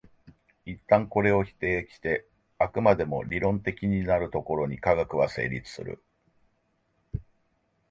[0.65, 2.25] 一旦これを否定して
[2.57, 6.03] 飽くまでも理論的になるところに科学は成立する。